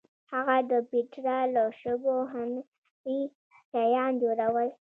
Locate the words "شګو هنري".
1.81-3.21